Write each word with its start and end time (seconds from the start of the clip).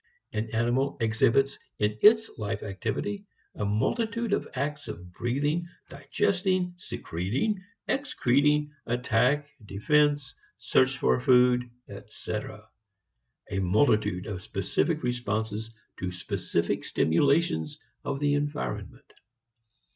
An 0.33 0.49
animal 0.49 0.97
exhibits 0.99 1.59
in 1.77 1.95
its 2.01 2.31
life 2.39 2.63
activity 2.63 3.23
a 3.53 3.63
multitude 3.65 4.33
of 4.33 4.47
acts 4.55 4.87
of 4.87 5.13
breathing, 5.13 5.67
digesting, 5.91 6.73
secreting, 6.77 7.63
excreting, 7.87 8.71
attack, 8.87 9.51
defense, 9.63 10.33
search 10.57 10.97
for 10.97 11.19
food, 11.19 11.69
etc., 11.87 12.67
a 13.51 13.59
multitude 13.59 14.25
of 14.25 14.41
specific 14.41 15.03
responses 15.03 15.71
to 15.99 16.11
specific 16.11 16.83
stimulations 16.83 17.77
of 18.03 18.19
the 18.19 18.33
environment. 18.33 19.13